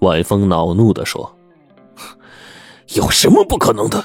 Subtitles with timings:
[0.00, 1.30] 晚风恼怒的说
[2.94, 4.04] ：“有什么不可能的？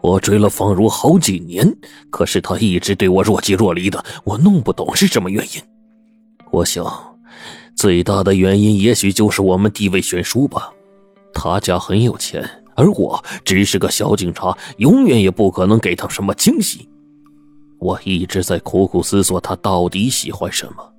[0.00, 1.76] 我追了方如好几年，
[2.08, 5.62] 可是他一直对我若即若离的，我弄不懂是什么原因。
[6.50, 6.86] 我想，
[7.74, 10.72] 最大的原因也许就是我们地位悬殊吧。
[11.34, 16.88] 他家很有钱，而我只是个小警察，永远也不可能给他什么惊喜。
[17.78, 20.92] 我一直在苦苦思索，他到底喜欢什么。”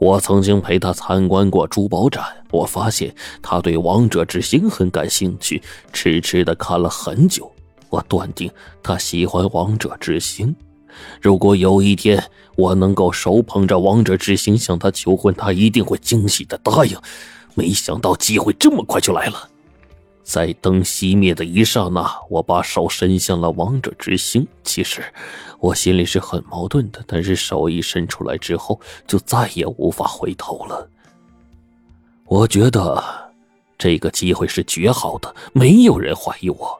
[0.00, 7.52] 我曾经陪他参观过珠宝展，我发现他对王者之星很感兴趣，痴痴的看了很久。
[7.90, 8.50] 我断定
[8.82, 10.56] 他喜欢王者之星。
[11.20, 12.24] 如果有一天
[12.56, 16.96] 我能够手捧着王者之星向他求婚，他一定会惊喜的答应。
[17.54, 19.50] 没想到机会这么快就来了。
[20.30, 24.46] 在灯熄灭的一刹那，我把手伸向了王者之星。
[24.62, 25.02] 其实，
[25.58, 30.88] 我心里是很矛盾的，但是手一伸出来之后，就再也无法回头了。
[32.26, 33.02] 我觉得
[33.76, 36.78] 这个机会是绝好的，没有人怀疑我，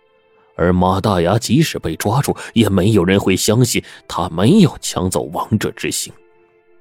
[0.55, 6.13] 而马大牙即使被抓住，也没有人会相信他没有抢走王者之星。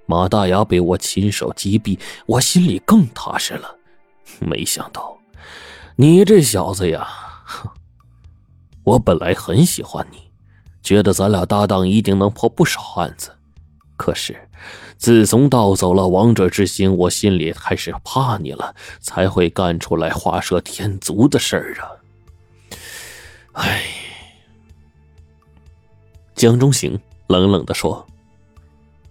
[0.06, 3.76] 马大牙被我亲手击毙，我心里更踏实了。
[4.40, 5.19] 没想到。
[6.02, 7.10] 你这小子呀，
[8.86, 10.32] 我本来很喜欢你，
[10.82, 13.36] 觉得咱俩搭档一定能破不少案子。
[13.98, 14.48] 可是，
[14.96, 21.92] 自从盗走了王者之心，我心里开始怕你了，才会干出来画蛇添足的事儿啊！
[23.62, 23.84] 哎，
[26.34, 28.08] 江中行冷冷的说：“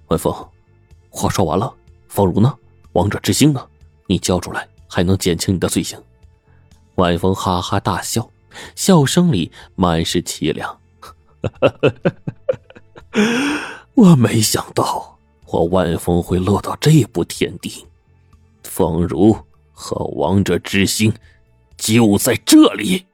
[0.09, 0.34] 文峰，
[1.11, 1.70] 话说完了，
[2.09, 2.50] 方如呢？
[2.92, 3.62] 王者之星呢？
[4.06, 6.03] 你交出来，还能减轻你的罪行。”
[6.98, 8.28] 晚风哈哈大笑，
[8.74, 10.80] 笑声里满是凄凉。
[13.94, 17.86] 我没想到我晚风会落到这步田地，
[18.64, 19.36] 方如
[19.72, 21.14] 和王者之心
[21.76, 23.06] 就在这里。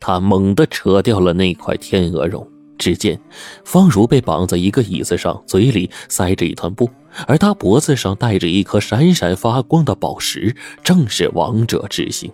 [0.00, 2.44] 他猛地扯掉了那块天鹅绒，
[2.76, 3.20] 只见
[3.64, 6.90] 方如被绑在一个椅子上，嘴里塞着一团布，
[7.26, 12.30] 而他脖子上戴着一颗闪闪发光的宝石，正是王者之星。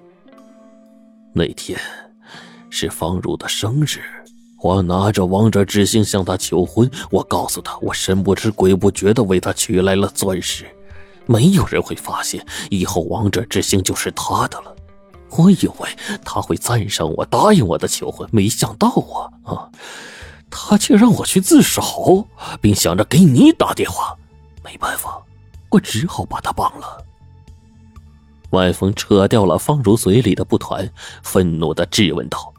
[1.32, 1.78] 那天
[2.70, 4.00] 是方如的生日，
[4.62, 6.90] 我拿着王者之星向她求婚。
[7.10, 10.64] 我告诉她，我神不知鬼不觉的为她取来了钻石，
[11.26, 14.74] 没有人会发现，以后王者之星就是她的了。
[15.30, 15.88] 我以为
[16.24, 19.68] 他会赞赏我，答应我的求婚，没想到啊啊，
[20.48, 22.26] 他却让我去自首，
[22.60, 24.16] 并想着给你打电话。
[24.66, 25.22] 没办法，
[25.70, 27.04] 我只好把他绑了。
[28.50, 30.90] 外风扯掉了方如嘴里的布团，
[31.22, 32.52] 愤怒的质问道：“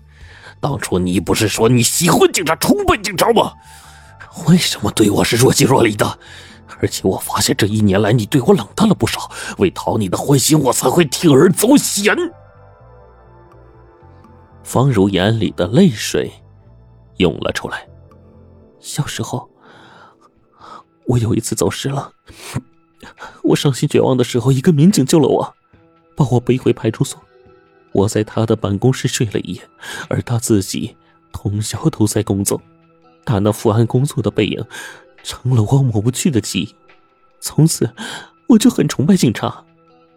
[0.62, 3.52] 当初你不是说你喜欢警察，崇拜警察吗？
[4.48, 6.18] 为什么对我是若即若离的？
[6.80, 12.16] 而且我发现这一年来你对我冷淡了不少，为讨你的欢心，我才会铤而走险。”
[14.64, 16.32] 方如眼里的泪水
[17.18, 17.86] 涌了出来。
[18.80, 19.50] 小时候，
[21.08, 22.12] 我有一次走失了，
[23.44, 25.54] 我伤心绝望的时候，一个民警救了我。
[26.16, 27.22] 把我背回派出所，
[27.92, 29.62] 我在他的办公室睡了一夜，
[30.10, 30.98] 而他自己
[31.32, 32.60] 通宵都在工作。
[33.24, 34.66] 他那伏案工作的背影，
[35.22, 36.76] 成了我抹不去的记忆。
[37.40, 37.94] 从此，
[38.48, 39.64] 我就很崇拜警察。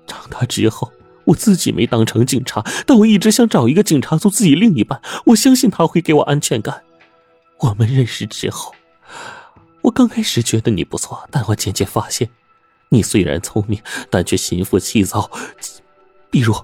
[0.06, 0.90] 长大之后，
[1.24, 5.02] 我自己没当成警察，但我一直想找一个警察做自己另一半。
[5.26, 6.82] 我相信他会给我安全感。
[7.58, 8.74] 我们认识之后，
[9.90, 12.30] 我刚开始觉得你不错，但我渐渐发现，
[12.90, 15.28] 你虽然聪明，但却心浮气躁。
[16.30, 16.54] 比如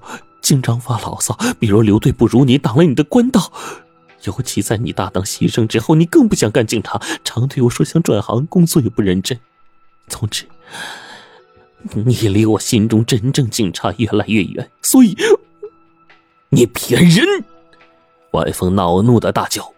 [0.41, 3.51] 经常发牢骚，比如刘队不如你，挡了你的官道。
[4.23, 9.37] 尤其在你搭档牺牲之后，你更不想干警察，常对我说想转行，工作也不认真。
[10.07, 10.45] 总之，
[12.05, 14.71] 你离我心中真正警察越来越远。
[14.81, 15.17] 所以，
[16.47, 17.43] 你骗人！
[18.31, 19.73] 外风恼怒的大叫：“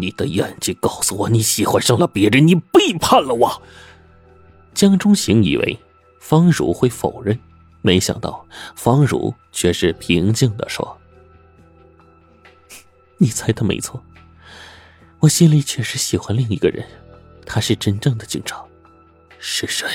[0.00, 3.62] 你的眼睛告诉我，你喜欢上了别人，你背叛了我。”
[4.72, 5.76] 江中行以为
[6.20, 7.38] 方如会否认。
[7.82, 8.46] 没想到
[8.76, 10.96] 方如却是平静的说
[13.18, 14.02] ：“你猜的没错，
[15.20, 16.84] 我心里确实喜欢另一个人，
[17.44, 18.64] 他是真正的警察。
[19.38, 19.88] 是谁？”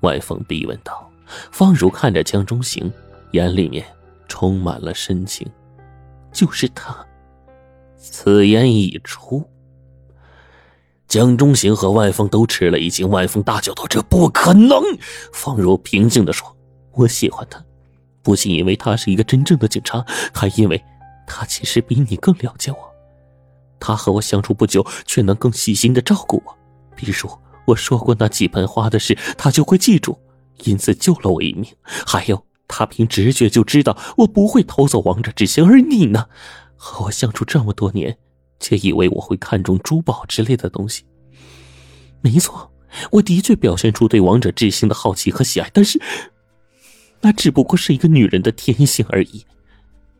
[0.00, 1.10] 外风逼问道。
[1.50, 2.92] 方如看着江中行，
[3.32, 3.84] 眼里面
[4.28, 5.50] 充满了深情。
[6.32, 7.04] 就是他。
[8.04, 9.48] 此言一出，
[11.06, 13.08] 江中行和外风都吃了一惊。
[13.08, 14.82] 外风大叫道：“这不可能！”
[15.32, 16.56] 方如平静的说。
[16.94, 17.64] 我喜欢他，
[18.22, 20.04] 不仅因为他是一个真正的警察，
[20.34, 20.82] 还因为，
[21.26, 22.78] 他其实比你更了解我。
[23.78, 26.58] 他和我相处不久，却能更细心的照顾我。
[26.96, 27.30] 比如
[27.66, 30.18] 我说过那几盆花的事，他就会记住。
[30.64, 31.72] 因此救了我一命。
[32.04, 36.26] 还有，他凭直觉就知道我不会偷走王者之心，而你呢，
[36.84, 38.18] 和我相处这么多年，
[38.58, 41.04] 却以为我会看中珠宝之类的东西。
[42.20, 42.72] 没错，
[43.12, 46.02] 我的确表现出对王者之心的好奇和喜爱，但是，
[47.20, 49.46] 那只不过是一个女人的天性而已。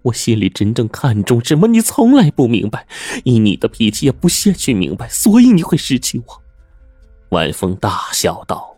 [0.03, 2.87] 我心里真正看重什么，你从来不明白，
[3.25, 6.43] 以你的脾气也不屑去明白，所以你会失去我。
[7.31, 8.77] 晚风大笑道：“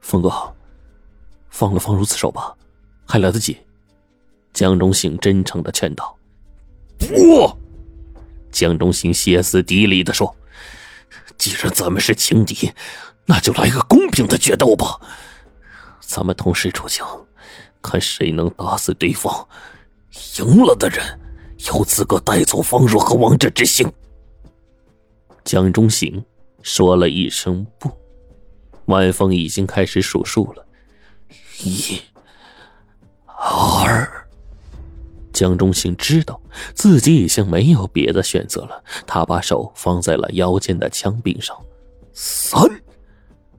[0.00, 0.30] 风哥，
[1.48, 2.54] 放了方如此手吧，
[3.06, 3.56] 还来得及。”
[4.52, 6.16] 江中行真诚的劝道。
[6.98, 7.50] “不！”
[8.52, 10.34] 江中行歇斯底里的说
[11.38, 12.72] ：“既然咱们是情敌，
[13.26, 15.00] 那就来个公平的决斗吧，
[16.00, 17.06] 咱们同时出枪。”
[17.82, 19.48] 看谁能打死对方，
[20.38, 21.18] 赢了的人
[21.72, 23.90] 有资格带走方若和王者之心。
[25.44, 26.22] 江中行
[26.60, 27.90] 说了一声“不”，
[28.84, 30.66] 晚风已经开始数数了，
[31.62, 31.98] 一、
[33.24, 34.28] 二。
[35.40, 36.38] 江中行知道
[36.74, 41.56] 自己已经没有别的选择了，他把手放在了腰间的枪柄上，
[42.12, 42.62] 三。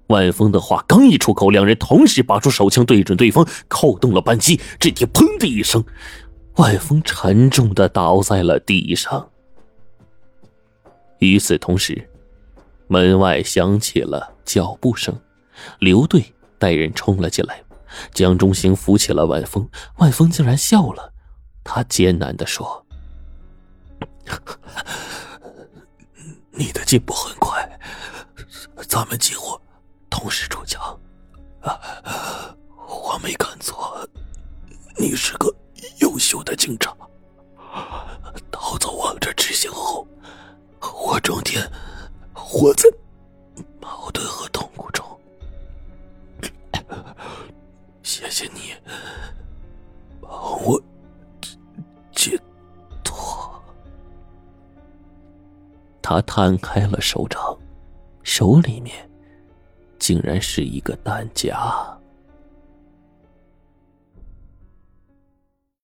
[0.05, 4.61] 万峰的话刚一出口，两人同时拔出手枪对准对方，扣动了扳机。
[4.79, 5.83] 只听“砰”的一声，
[6.57, 9.27] 万峰沉重的倒在了地上。
[11.17, 12.07] 与此同时，
[12.85, 15.19] 门外响起了脚步声，
[15.79, 16.23] 刘队
[16.59, 17.59] 带人冲了进来。
[18.13, 19.67] 江中行扶起了万峰，
[19.97, 21.11] 万峰竟然笑了。
[21.63, 22.85] 他艰难的说
[26.51, 27.79] ：“你的进步很快，
[28.87, 29.59] 咱们几乎……”
[30.11, 30.99] 同时出枪，
[32.77, 34.07] 我没看错，
[34.99, 35.51] 你是个
[35.99, 36.95] 优秀的警察。
[38.51, 40.05] 逃走王者执行后，
[40.79, 41.67] 我整天
[42.33, 42.87] 活在
[43.79, 45.03] 矛盾和痛苦中。
[48.03, 48.75] 谢谢你，
[50.21, 50.79] 帮我
[56.11, 57.57] 他摊开了手掌，
[58.21, 58.93] 手里面。
[59.97, 61.55] 竟然是一个弹夹。